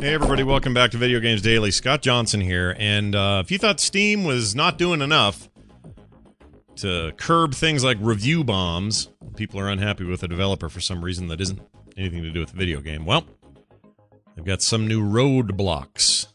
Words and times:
Hey 0.00 0.14
everybody, 0.14 0.42
welcome 0.44 0.72
back 0.72 0.92
to 0.92 0.96
Video 0.96 1.20
Games 1.20 1.42
Daily. 1.42 1.70
Scott 1.70 2.00
Johnson 2.00 2.40
here, 2.40 2.74
and 2.78 3.14
uh, 3.14 3.42
if 3.44 3.50
you 3.50 3.58
thought 3.58 3.80
Steam 3.80 4.24
was 4.24 4.54
not 4.54 4.78
doing 4.78 5.02
enough 5.02 5.50
to 6.76 7.12
curb 7.18 7.54
things 7.54 7.84
like 7.84 7.98
review 8.00 8.42
bombs, 8.42 9.10
people 9.36 9.60
are 9.60 9.68
unhappy 9.68 10.04
with 10.04 10.22
a 10.22 10.28
developer 10.28 10.70
for 10.70 10.80
some 10.80 11.04
reason 11.04 11.28
that 11.28 11.38
isn't 11.42 11.60
anything 11.98 12.22
to 12.22 12.30
do 12.30 12.40
with 12.40 12.48
the 12.48 12.56
video 12.56 12.80
game. 12.80 13.04
Well, 13.04 13.26
they've 14.34 14.44
got 14.44 14.62
some 14.62 14.88
new 14.88 15.02
roadblocks. 15.02 16.28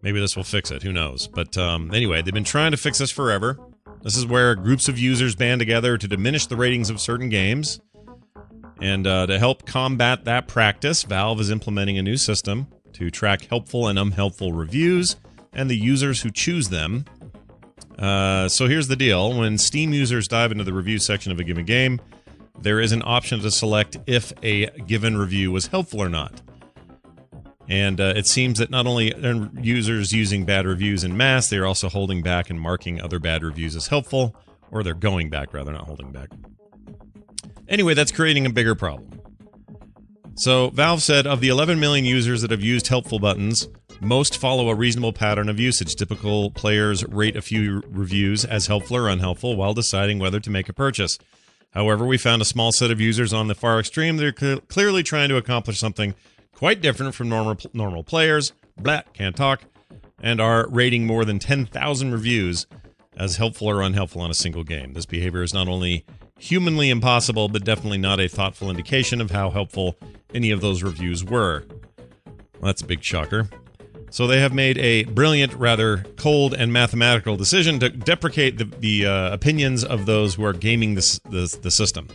Maybe 0.00 0.18
this 0.18 0.34
will 0.34 0.44
fix 0.44 0.70
it. 0.70 0.82
Who 0.84 0.94
knows? 0.94 1.28
But 1.28 1.58
um, 1.58 1.92
anyway, 1.92 2.22
they've 2.22 2.32
been 2.32 2.44
trying 2.44 2.70
to 2.70 2.78
fix 2.78 2.96
this 2.96 3.10
forever. 3.10 3.58
This 4.00 4.16
is 4.16 4.24
where 4.24 4.54
groups 4.54 4.88
of 4.88 4.98
users 4.98 5.34
band 5.34 5.58
together 5.58 5.98
to 5.98 6.08
diminish 6.08 6.46
the 6.46 6.56
ratings 6.56 6.88
of 6.88 6.98
certain 6.98 7.28
games. 7.28 7.78
And 8.80 9.06
uh, 9.06 9.26
to 9.26 9.38
help 9.38 9.66
combat 9.66 10.24
that 10.24 10.48
practice, 10.48 11.02
Valve 11.02 11.40
is 11.40 11.50
implementing 11.50 11.98
a 11.98 12.02
new 12.02 12.16
system 12.16 12.66
to 12.92 13.10
track 13.10 13.46
helpful 13.46 13.88
and 13.88 13.98
unhelpful 13.98 14.52
reviews 14.52 15.16
and 15.52 15.70
the 15.70 15.76
users 15.76 16.20
who 16.20 16.30
choose 16.30 16.68
them. 16.68 17.04
Uh, 17.98 18.48
so 18.48 18.66
here's 18.66 18.88
the 18.88 18.96
deal 18.96 19.36
when 19.38 19.56
Steam 19.56 19.92
users 19.92 20.28
dive 20.28 20.52
into 20.52 20.64
the 20.64 20.72
review 20.72 20.98
section 20.98 21.32
of 21.32 21.40
a 21.40 21.44
given 21.44 21.64
game, 21.64 22.00
there 22.60 22.80
is 22.80 22.92
an 22.92 23.02
option 23.04 23.40
to 23.40 23.50
select 23.50 23.96
if 24.06 24.32
a 24.42 24.66
given 24.86 25.16
review 25.16 25.50
was 25.50 25.68
helpful 25.68 26.02
or 26.02 26.08
not. 26.08 26.42
And 27.68 28.00
uh, 28.00 28.12
it 28.14 28.26
seems 28.26 28.58
that 28.58 28.70
not 28.70 28.86
only 28.86 29.12
are 29.12 29.50
users 29.60 30.12
using 30.12 30.44
bad 30.44 30.66
reviews 30.66 31.02
in 31.02 31.16
mass, 31.16 31.48
they 31.48 31.56
are 31.56 31.66
also 31.66 31.88
holding 31.88 32.22
back 32.22 32.48
and 32.48 32.60
marking 32.60 33.00
other 33.00 33.18
bad 33.18 33.42
reviews 33.42 33.74
as 33.74 33.88
helpful, 33.88 34.36
or 34.70 34.82
they're 34.82 34.94
going 34.94 35.30
back 35.30 35.52
rather, 35.52 35.72
not 35.72 35.84
holding 35.84 36.12
back. 36.12 36.28
Anyway, 37.68 37.94
that's 37.94 38.12
creating 38.12 38.46
a 38.46 38.50
bigger 38.50 38.74
problem. 38.74 39.20
So, 40.34 40.70
Valve 40.70 41.02
said 41.02 41.26
of 41.26 41.40
the 41.40 41.48
11 41.48 41.80
million 41.80 42.04
users 42.04 42.42
that 42.42 42.50
have 42.50 42.62
used 42.62 42.88
helpful 42.88 43.18
buttons, 43.18 43.68
most 44.00 44.36
follow 44.36 44.68
a 44.68 44.74
reasonable 44.74 45.12
pattern 45.12 45.48
of 45.48 45.58
usage. 45.58 45.96
Typical 45.96 46.50
players 46.50 47.04
rate 47.06 47.36
a 47.36 47.42
few 47.42 47.82
reviews 47.88 48.44
as 48.44 48.66
helpful 48.66 48.98
or 48.98 49.08
unhelpful 49.08 49.56
while 49.56 49.72
deciding 49.72 50.18
whether 50.18 50.38
to 50.40 50.50
make 50.50 50.68
a 50.68 50.74
purchase. 50.74 51.18
However, 51.70 52.04
we 52.04 52.18
found 52.18 52.42
a 52.42 52.46
small 52.46 52.72
set 52.72 52.90
of 52.90 53.00
users 53.00 53.32
on 53.32 53.48
the 53.48 53.54
far 53.54 53.80
extreme 53.80 54.16
that 54.18 54.26
are 54.26 54.34
cl- 54.38 54.60
clearly 54.60 55.02
trying 55.02 55.28
to 55.30 55.36
accomplish 55.36 55.78
something 55.78 56.14
quite 56.54 56.80
different 56.80 57.14
from 57.14 57.28
normal 57.28 57.56
normal 57.72 58.04
players. 58.04 58.52
Blah, 58.76 59.02
can't 59.14 59.36
talk, 59.36 59.62
and 60.22 60.40
are 60.40 60.68
rating 60.68 61.06
more 61.06 61.24
than 61.24 61.38
10,000 61.38 62.12
reviews 62.12 62.66
as 63.16 63.36
helpful 63.36 63.68
or 63.68 63.80
unhelpful 63.80 64.20
on 64.20 64.30
a 64.30 64.34
single 64.34 64.64
game. 64.64 64.92
This 64.92 65.06
behavior 65.06 65.42
is 65.42 65.54
not 65.54 65.68
only 65.68 66.04
humanly 66.38 66.90
impossible, 66.90 67.48
but 67.48 67.64
definitely 67.64 67.98
not 67.98 68.20
a 68.20 68.28
thoughtful 68.28 68.70
indication 68.70 69.20
of 69.20 69.30
how 69.30 69.50
helpful 69.50 69.96
any 70.34 70.50
of 70.50 70.60
those 70.60 70.82
reviews 70.82 71.24
were. 71.24 71.64
Well, 72.26 72.62
that's 72.62 72.82
a 72.82 72.86
big 72.86 73.02
shocker. 73.02 73.48
So 74.10 74.26
they 74.26 74.40
have 74.40 74.54
made 74.54 74.78
a 74.78 75.04
brilliant, 75.04 75.52
rather 75.54 76.04
cold 76.16 76.54
and 76.54 76.72
mathematical 76.72 77.36
decision 77.36 77.80
to 77.80 77.88
deprecate 77.88 78.56
the, 78.58 78.64
the 78.64 79.06
uh, 79.06 79.32
opinions 79.32 79.84
of 79.84 80.06
those 80.06 80.34
who 80.34 80.44
are 80.44 80.52
gaming 80.52 80.94
the 80.94 81.02
system. 81.70 82.08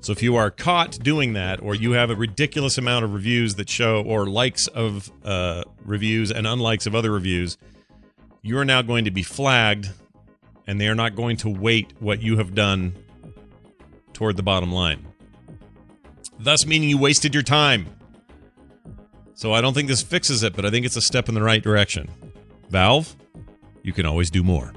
So 0.00 0.12
if 0.12 0.22
you 0.22 0.36
are 0.36 0.50
caught 0.50 0.98
doing 1.02 1.32
that, 1.34 1.62
or 1.62 1.74
you 1.74 1.92
have 1.92 2.10
a 2.10 2.16
ridiculous 2.16 2.76
amount 2.76 3.04
of 3.04 3.14
reviews 3.14 3.54
that 3.54 3.70
show, 3.70 4.02
or 4.02 4.26
likes 4.26 4.66
of 4.68 5.10
uh, 5.24 5.64
reviews 5.84 6.30
and 6.30 6.46
unlikes 6.46 6.86
of 6.86 6.94
other 6.94 7.10
reviews, 7.10 7.56
you 8.42 8.58
are 8.58 8.64
now 8.64 8.82
going 8.82 9.04
to 9.04 9.10
be 9.10 9.22
flagged, 9.22 9.90
and 10.66 10.80
they 10.80 10.88
are 10.88 10.94
not 10.94 11.14
going 11.14 11.36
to 11.38 11.48
wait 11.48 11.92
what 12.00 12.20
you 12.20 12.36
have 12.36 12.54
done 12.54 12.94
toward 14.14 14.36
the 14.36 14.42
bottom 14.42 14.72
line. 14.72 15.06
Thus, 16.38 16.64
meaning 16.66 16.88
you 16.88 16.98
wasted 16.98 17.34
your 17.34 17.42
time. 17.42 17.86
So 19.34 19.52
I 19.52 19.60
don't 19.60 19.74
think 19.74 19.88
this 19.88 20.02
fixes 20.02 20.42
it, 20.42 20.54
but 20.54 20.64
I 20.64 20.70
think 20.70 20.86
it's 20.86 20.96
a 20.96 21.02
step 21.02 21.28
in 21.28 21.34
the 21.34 21.42
right 21.42 21.62
direction. 21.62 22.08
Valve, 22.70 23.14
you 23.82 23.92
can 23.92 24.06
always 24.06 24.30
do 24.30 24.42
more. 24.42 24.72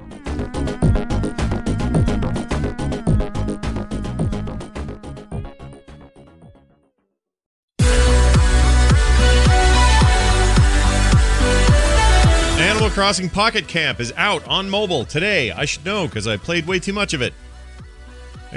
Animal 12.60 12.90
Crossing 12.90 13.30
Pocket 13.30 13.68
Camp 13.68 14.00
is 14.00 14.12
out 14.18 14.46
on 14.48 14.70
mobile 14.70 15.06
today. 15.06 15.52
I 15.52 15.66
should 15.66 15.86
know 15.86 16.08
because 16.08 16.28
I 16.28 16.38
played 16.38 16.66
way 16.66 16.80
too 16.80 16.94
much 16.94 17.14
of 17.14 17.22
it. 17.22 17.34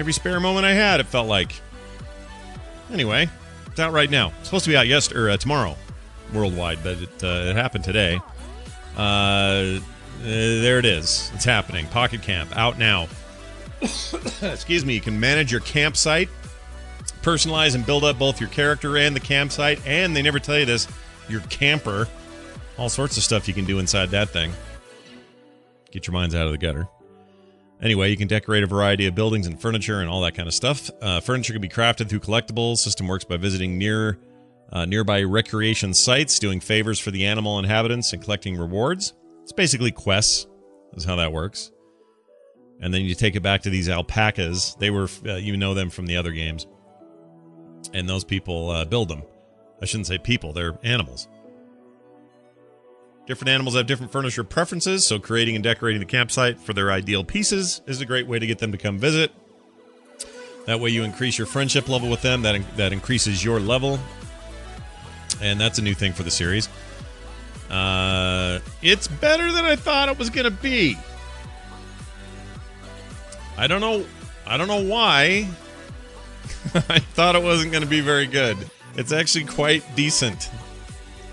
Every 0.01 0.15
spare 0.15 0.41
moment 0.41 0.65
I 0.65 0.73
had, 0.73 0.99
it 0.99 1.07
felt 1.07 1.29
like. 1.29 1.53
Anyway, 2.91 3.29
it's 3.67 3.79
out 3.79 3.93
right 3.93 4.09
now. 4.11 4.33
It's 4.39 4.49
supposed 4.49 4.65
to 4.65 4.71
be 4.71 4.77
out 4.77 4.87
yesterday 4.87 5.21
or 5.21 5.29
uh, 5.29 5.37
tomorrow, 5.37 5.77
worldwide, 6.33 6.79
but 6.83 7.03
it, 7.03 7.23
uh, 7.23 7.51
it 7.51 7.55
happened 7.55 7.85
today. 7.85 8.19
Uh, 8.97 9.01
uh, 9.01 9.81
there 10.23 10.79
it 10.79 10.87
is. 10.87 11.31
It's 11.35 11.45
happening. 11.45 11.87
Pocket 11.89 12.23
Camp 12.23 12.57
out 12.57 12.79
now. 12.79 13.09
Excuse 14.41 14.87
me. 14.87 14.95
You 14.95 15.03
can 15.03 15.21
manage 15.21 15.53
your 15.53 15.61
campsite, 15.61 16.31
personalize 17.21 17.75
and 17.75 17.85
build 17.85 18.03
up 18.03 18.19
both 18.19 18.41
your 18.41 18.49
character 18.49 18.97
and 18.97 19.15
the 19.15 19.21
campsite, 19.21 19.87
and 19.87 20.17
they 20.17 20.23
never 20.23 20.39
tell 20.39 20.59
you 20.59 20.65
this, 20.65 20.89
your 21.29 21.43
camper. 21.43 22.09
All 22.79 22.89
sorts 22.89 23.19
of 23.19 23.23
stuff 23.23 23.47
you 23.47 23.53
can 23.53 23.67
do 23.67 23.79
inside 23.79 24.09
that 24.13 24.31
thing. 24.31 24.51
Get 25.91 26.07
your 26.07 26.15
minds 26.15 26.35
out 26.35 26.47
of 26.47 26.53
the 26.53 26.59
gutter. 26.59 26.89
Anyway, 27.83 28.11
you 28.11 28.17
can 28.17 28.29
decorate 28.29 28.63
a 28.63 28.67
variety 28.67 29.07
of 29.07 29.15
buildings 29.15 29.47
and 29.47 29.61
furniture 29.61 30.01
and 30.01 30.09
all 30.09 30.21
that 30.21 30.35
kind 30.35 30.47
of 30.47 30.53
stuff. 30.55 30.91
Uh, 31.01 31.21
furniture 31.21 31.55
can 31.55 31.63
be 31.63 31.69
crafted 31.69 32.09
through 32.09 32.21
collectibles. 32.21 32.79
System 32.79 33.09
works 33.09 33.25
by 33.25 33.37
visiting 33.39 33.79
near 33.79 34.19
uh, 34.73 34.85
nearby 34.85 35.23
recreation 35.23 35.95
sites, 35.95 36.39
doing 36.39 36.61
favors 36.61 37.01
for 37.01 37.11
the 37.11 37.27
animal 37.27 37.59
inhabitants, 37.59 38.13
and 38.13 38.23
collecting 38.23 38.57
rewards. 38.57 39.15
It's 39.43 39.53
basically 39.53 39.91
quests. 39.91 40.47
Is 40.95 41.05
how 41.05 41.17
that 41.17 41.33
works. 41.33 41.71
And 42.81 42.93
then 42.93 43.03
you 43.03 43.15
take 43.15 43.37
it 43.37 43.43
back 43.43 43.63
to 43.63 43.71
these 43.71 43.89
alpacas. 43.89 44.75
They 44.81 44.91
were 44.91 45.09
uh, 45.25 45.37
you 45.37 45.57
know 45.57 45.73
them 45.73 45.89
from 45.89 46.07
the 46.07 46.17
other 46.17 46.33
games, 46.33 46.67
and 47.93 48.09
those 48.09 48.25
people 48.25 48.71
uh, 48.71 48.85
build 48.85 49.09
them. 49.09 49.23
I 49.81 49.87
shouldn't 49.87 50.09
say 50.09 50.19
people; 50.19 50.53
they're 50.53 50.79
animals. 50.83 51.29
Different 53.31 53.51
animals 53.51 53.77
have 53.77 53.87
different 53.87 54.11
furniture 54.11 54.43
preferences, 54.43 55.07
so 55.07 55.21
creating 55.21 55.55
and 55.55 55.63
decorating 55.63 56.01
the 56.01 56.05
campsite 56.05 56.59
for 56.59 56.73
their 56.73 56.91
ideal 56.91 57.23
pieces 57.23 57.81
is 57.87 58.01
a 58.01 58.05
great 58.05 58.27
way 58.27 58.41
to 58.41 58.45
get 58.45 58.59
them 58.59 58.73
to 58.73 58.77
come 58.77 58.99
visit. 58.99 59.31
That 60.67 60.81
way, 60.81 60.91
you 60.91 61.05
increase 61.05 61.39
your 61.39 61.47
friendship 61.47 61.89
level 61.89 62.11
with 62.11 62.23
them. 62.23 62.43
That 62.43 62.61
that 62.77 62.93
increases 62.93 63.45
your 63.45 63.61
level, 63.61 64.01
and 65.41 65.61
that's 65.61 65.79
a 65.79 65.83
new 65.83 65.95
thing 65.95 66.13
for 66.13 66.25
the 66.25 66.31
series. 66.33 66.69
Uh, 67.71 68.59
it's 68.83 69.07
better 69.07 69.53
than 69.53 69.65
I 69.65 69.77
thought 69.77 70.09
it 70.09 70.19
was 70.19 70.29
going 70.29 70.47
to 70.47 70.51
be. 70.51 70.99
I 73.57 73.69
don't 73.69 73.81
know. 73.81 74.05
I 74.45 74.57
don't 74.57 74.67
know 74.67 74.83
why. 74.83 75.49
I 76.75 76.99
thought 76.99 77.37
it 77.37 77.45
wasn't 77.45 77.71
going 77.71 77.85
to 77.85 77.89
be 77.89 78.01
very 78.01 78.27
good. 78.27 78.57
It's 78.97 79.13
actually 79.13 79.45
quite 79.45 79.85
decent. 79.95 80.51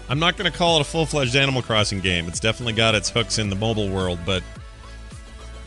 I'm 0.09 0.19
not 0.19 0.37
going 0.37 0.49
to 0.51 0.57
call 0.57 0.77
it 0.77 0.81
a 0.81 0.85
full 0.85 1.05
fledged 1.05 1.35
Animal 1.35 1.61
Crossing 1.61 1.99
game. 1.99 2.27
It's 2.27 2.39
definitely 2.39 2.73
got 2.73 2.95
its 2.95 3.09
hooks 3.09 3.39
in 3.39 3.49
the 3.49 3.55
mobile 3.55 3.89
world, 3.89 4.19
but 4.25 4.41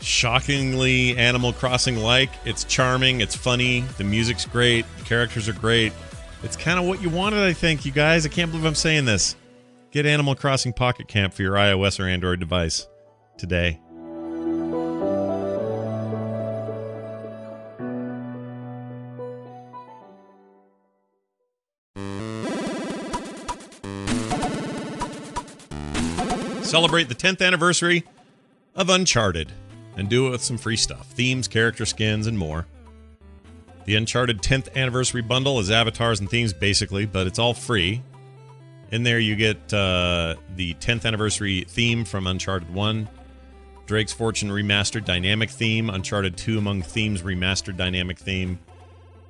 shockingly 0.01 1.15
Animal 1.17 1.53
Crossing 1.53 1.97
like. 1.97 2.31
It's 2.45 2.63
charming, 2.63 3.21
it's 3.21 3.35
funny, 3.35 3.81
the 3.97 4.03
music's 4.03 4.45
great, 4.45 4.85
the 4.97 5.03
characters 5.03 5.47
are 5.47 5.53
great. 5.53 5.93
It's 6.43 6.57
kind 6.57 6.79
of 6.79 6.85
what 6.85 7.01
you 7.03 7.09
wanted, 7.09 7.39
I 7.39 7.53
think, 7.53 7.85
you 7.85 7.91
guys. 7.91 8.25
I 8.25 8.29
can't 8.29 8.49
believe 8.49 8.65
I'm 8.65 8.73
saying 8.73 9.05
this. 9.05 9.35
Get 9.91 10.07
Animal 10.07 10.35
Crossing 10.35 10.73
Pocket 10.73 11.07
Camp 11.07 11.33
for 11.33 11.43
your 11.43 11.53
iOS 11.53 11.99
or 11.99 12.07
Android 12.07 12.39
device 12.39 12.87
today. 13.37 13.79
Celebrate 26.71 27.09
the 27.09 27.15
10th 27.15 27.45
anniversary 27.45 28.05
of 28.75 28.89
Uncharted 28.89 29.51
and 29.97 30.07
do 30.07 30.27
it 30.27 30.29
with 30.29 30.41
some 30.41 30.57
free 30.57 30.77
stuff 30.77 31.05
themes, 31.07 31.49
character 31.49 31.85
skins, 31.85 32.27
and 32.27 32.39
more. 32.39 32.65
The 33.83 33.97
Uncharted 33.97 34.41
10th 34.41 34.73
anniversary 34.73 35.21
bundle 35.21 35.59
is 35.59 35.69
avatars 35.69 36.21
and 36.21 36.29
themes 36.29 36.53
basically, 36.53 37.05
but 37.05 37.27
it's 37.27 37.39
all 37.39 37.53
free. 37.53 38.01
In 38.89 39.03
there, 39.03 39.19
you 39.19 39.35
get 39.35 39.57
uh, 39.73 40.35
the 40.55 40.73
10th 40.75 41.05
anniversary 41.05 41.65
theme 41.67 42.05
from 42.05 42.25
Uncharted 42.25 42.73
1, 42.73 43.09
Drake's 43.85 44.13
Fortune 44.13 44.47
remastered 44.47 45.03
dynamic 45.03 45.49
theme, 45.49 45.89
Uncharted 45.89 46.37
2 46.37 46.57
Among 46.57 46.83
Thieves 46.83 47.21
remastered 47.21 47.75
dynamic 47.75 48.17
theme, 48.17 48.59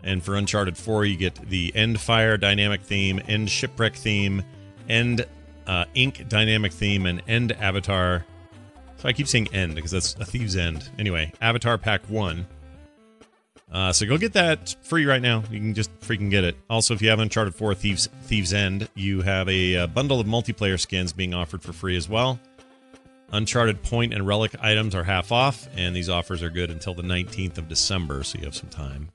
and 0.04 0.24
for 0.24 0.36
Uncharted 0.36 0.78
4, 0.78 1.06
you 1.06 1.18
get 1.18 1.34
the 1.50 1.76
End 1.76 2.00
Fire 2.00 2.38
dynamic 2.38 2.84
theme, 2.84 3.20
End 3.28 3.50
Shipwreck 3.50 3.96
theme, 3.96 4.44
End 4.88 5.26
uh, 5.68 5.86
Ink 5.94 6.28
dynamic 6.28 6.72
theme, 6.74 7.06
and 7.06 7.22
End 7.28 7.52
Avatar. 7.54 8.25
So 8.98 9.10
I 9.10 9.13
keep 9.13 9.28
saying 9.28 9.50
End 9.54 9.75
because 9.75 9.92
that's 9.92 10.16
a 10.16 10.25
Thieves 10.25 10.56
End. 10.56 10.90
Anyway, 11.00 11.31
Avatar 11.42 11.78
Pack 11.78 12.02
1. 12.08 12.46
Uh, 13.72 13.94
so 13.94 14.06
go 14.06 14.18
get 14.18 14.34
that 14.34 14.75
free 14.81 15.06
right 15.06 15.22
now. 15.22 15.44
You 15.50 15.60
can 15.60 15.74
just 15.74 15.98
freaking 16.02 16.30
get 16.30 16.44
it. 16.44 16.58
Also, 16.69 16.94
if 16.94 17.02
you 17.02 17.10
have 17.10 17.19
Uncharted 17.19 17.56
4 17.56 17.74
Thieves 17.74 18.08
Thieves 18.24 18.54
End, 18.54 18.90
you 18.96 19.22
have 19.22 19.48
a, 19.48 19.78
uh 19.78 19.88
bundle 19.88 20.19
of 20.19 20.28
multiplayer 20.28 20.80
skins 20.80 21.13
being 21.13 21.34
offered 21.34 21.63
for 21.63 21.72
free 21.72 21.96
as 21.96 22.10
well. 22.10 22.40
Uncharted 23.31 23.81
point 23.81 24.13
and 24.13 24.28
relic 24.28 24.54
items 24.62 24.94
are 24.94 25.04
half 25.04 25.31
off, 25.31 25.69
and 25.78 25.96
these 25.96 26.10
offers 26.10 26.44
are 26.44 26.50
good 26.50 26.69
until 26.69 26.94
the 26.94 27.02
19th 27.02 27.58
of 27.58 27.69
December, 27.69 28.24
so 28.24 28.38
you 28.38 28.44
have 28.44 28.56
some 28.56 28.69
time. 28.69 29.10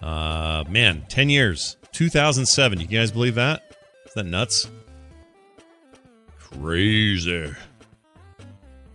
Uh, 0.00 0.62
man, 0.68 1.04
10 1.08 1.28
years. 1.28 1.76
2007. 1.92 2.78
You 2.80 2.86
guys 2.86 3.10
believe 3.10 3.34
that? 3.34 3.76
Is 4.06 4.14
that 4.14 4.24
nuts? 4.24 4.70
Crazy. 6.50 7.54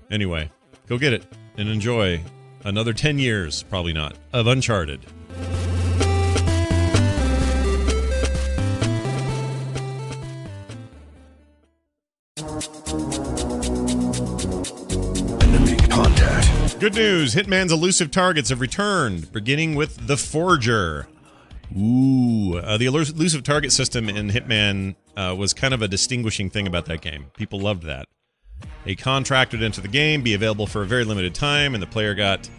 Anyway, 0.10 0.50
go 0.88 0.98
get 0.98 1.14
it 1.14 1.24
and 1.58 1.70
enjoy 1.70 2.22
another 2.64 2.94
10 2.94 3.20
years, 3.20 3.64
probably 3.64 3.94
not, 3.94 4.16
of 4.32 4.48
Uncharted. 4.48 5.06
Contact. 15.90 16.80
Good 16.80 16.96
news 16.96 17.36
Hitman's 17.36 17.72
elusive 17.72 18.10
targets 18.12 18.50
have 18.50 18.62
returned, 18.62 19.32
beginning 19.32 19.76
with 19.76 20.08
The 20.08 20.18
Forger. 20.18 21.08
Ooh. 21.78 22.58
Uh, 22.58 22.78
the 22.78 22.86
elusive 22.86 23.44
target 23.44 23.72
system 23.72 24.10
in 24.10 24.30
Hitman 24.30 24.96
uh, 25.16 25.36
was 25.38 25.54
kind 25.54 25.74
of 25.74 25.82
a 25.82 25.88
distinguishing 25.88 26.50
thing 26.50 26.68
about 26.68 26.86
that 26.86 27.02
game. 27.02 27.28
People 27.38 27.60
loved 27.60 27.84
that. 27.84 28.08
A 28.86 28.96
contract 28.96 29.52
would 29.52 29.64
enter 29.64 29.82
the 29.82 29.88
game, 29.88 30.22
be 30.22 30.34
available 30.34 30.68
for 30.68 30.82
a 30.82 30.86
very 30.86 31.04
limited 31.04 31.34
time, 31.34 31.74
and 31.74 31.82
the 31.82 31.88
player 31.88 32.14
got 32.14 32.50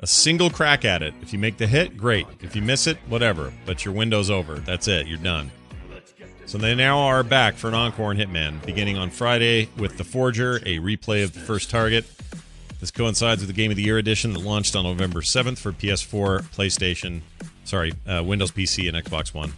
a 0.00 0.06
single 0.06 0.50
crack 0.50 0.84
at 0.84 1.02
it. 1.02 1.14
If 1.22 1.32
you 1.32 1.38
make 1.38 1.56
the 1.56 1.66
hit, 1.66 1.96
great. 1.96 2.26
If 2.40 2.54
you 2.54 2.62
miss 2.62 2.86
it, 2.86 2.98
whatever. 3.08 3.52
But 3.66 3.84
your 3.84 3.94
window's 3.94 4.30
over. 4.30 4.56
That's 4.56 4.88
it. 4.88 5.06
You're 5.06 5.18
done. 5.18 5.50
So 6.46 6.58
they 6.58 6.74
now 6.74 6.98
are 6.98 7.22
back 7.22 7.54
for 7.54 7.68
an 7.68 7.74
encore 7.74 8.12
in 8.12 8.18
Hitman, 8.18 8.64
beginning 8.66 8.98
on 8.98 9.10
Friday 9.10 9.70
with 9.78 9.96
The 9.96 10.04
Forger, 10.04 10.56
a 10.56 10.78
replay 10.78 11.24
of 11.24 11.32
the 11.32 11.40
first 11.40 11.70
target. 11.70 12.04
This 12.80 12.90
coincides 12.90 13.40
with 13.40 13.48
the 13.48 13.54
Game 13.54 13.70
of 13.70 13.78
the 13.78 13.82
Year 13.82 13.96
edition 13.96 14.34
that 14.34 14.40
launched 14.40 14.76
on 14.76 14.84
November 14.84 15.22
7th 15.22 15.56
for 15.56 15.72
PS4, 15.72 16.42
PlayStation, 16.54 17.22
sorry, 17.64 17.94
uh, 18.06 18.22
Windows 18.22 18.52
PC, 18.52 18.88
and 18.88 19.04
Xbox 19.04 19.32
One. 19.32 19.54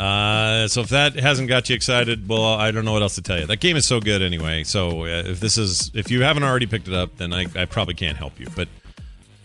Uh, 0.00 0.66
so 0.66 0.80
if 0.80 0.88
that 0.88 1.14
hasn't 1.14 1.46
got 1.46 1.68
you 1.68 1.76
excited, 1.76 2.26
well, 2.26 2.42
I 2.42 2.70
don't 2.70 2.86
know 2.86 2.92
what 2.92 3.02
else 3.02 3.16
to 3.16 3.22
tell 3.22 3.38
you. 3.38 3.44
That 3.44 3.60
game 3.60 3.76
is 3.76 3.86
so 3.86 4.00
good 4.00 4.22
anyway. 4.22 4.64
So 4.64 5.02
uh, 5.02 5.24
if 5.26 5.40
this 5.40 5.58
is, 5.58 5.90
if 5.92 6.10
you 6.10 6.22
haven't 6.22 6.42
already 6.42 6.64
picked 6.64 6.88
it 6.88 6.94
up, 6.94 7.18
then 7.18 7.34
I, 7.34 7.44
I 7.54 7.66
probably 7.66 7.92
can't 7.92 8.16
help 8.16 8.40
you. 8.40 8.46
But 8.56 8.68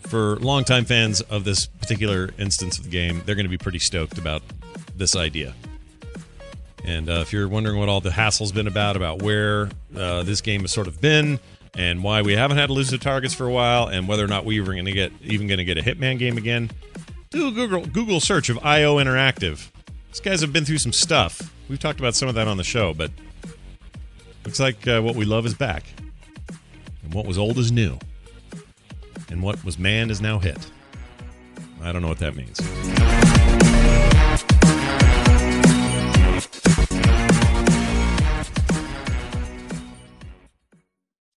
for 0.00 0.36
longtime 0.36 0.86
fans 0.86 1.20
of 1.20 1.44
this 1.44 1.66
particular 1.66 2.30
instance 2.38 2.78
of 2.78 2.84
the 2.84 2.90
game, 2.90 3.20
they're 3.26 3.34
going 3.34 3.44
to 3.44 3.50
be 3.50 3.58
pretty 3.58 3.78
stoked 3.78 4.16
about 4.16 4.42
this 4.96 5.14
idea. 5.14 5.54
And 6.86 7.10
uh, 7.10 7.20
if 7.20 7.34
you're 7.34 7.48
wondering 7.48 7.78
what 7.78 7.90
all 7.90 8.00
the 8.00 8.12
hassle's 8.12 8.52
been 8.52 8.66
about, 8.66 8.96
about 8.96 9.20
where 9.20 9.68
uh, 9.94 10.22
this 10.22 10.40
game 10.40 10.62
has 10.62 10.72
sort 10.72 10.86
of 10.86 11.02
been, 11.02 11.38
and 11.74 12.02
why 12.02 12.22
we 12.22 12.32
haven't 12.32 12.56
had 12.56 12.70
elusive 12.70 13.00
targets 13.00 13.34
for 13.34 13.46
a 13.46 13.52
while, 13.52 13.88
and 13.88 14.08
whether 14.08 14.24
or 14.24 14.28
not 14.28 14.46
we 14.46 14.60
were 14.60 14.72
going 14.72 14.86
to 14.86 14.92
get 14.92 15.12
even 15.20 15.48
going 15.48 15.58
to 15.58 15.64
get 15.64 15.76
a 15.76 15.82
Hitman 15.82 16.18
game 16.18 16.38
again, 16.38 16.70
do 17.28 17.48
a 17.48 17.52
Google 17.52 17.84
Google 17.84 18.20
search 18.20 18.48
of 18.48 18.58
IO 18.64 18.96
Interactive. 18.96 19.68
These 20.08 20.20
guys 20.20 20.40
have 20.40 20.52
been 20.52 20.64
through 20.64 20.78
some 20.78 20.92
stuff. 20.92 21.52
We've 21.68 21.78
talked 21.78 21.98
about 21.98 22.14
some 22.14 22.28
of 22.28 22.34
that 22.36 22.48
on 22.48 22.56
the 22.56 22.64
show, 22.64 22.94
but 22.94 23.10
looks 24.44 24.60
like 24.60 24.86
uh, 24.86 25.00
what 25.00 25.16
we 25.16 25.24
love 25.24 25.46
is 25.46 25.54
back, 25.54 25.84
and 27.02 27.12
what 27.12 27.26
was 27.26 27.36
old 27.38 27.58
is 27.58 27.72
new, 27.72 27.98
and 29.30 29.42
what 29.42 29.62
was 29.64 29.78
manned 29.78 30.10
is 30.10 30.20
now 30.20 30.38
hit. 30.38 30.70
I 31.82 31.92
don't 31.92 32.02
know 32.02 32.08
what 32.08 32.18
that 32.20 32.34
means. 32.36 32.60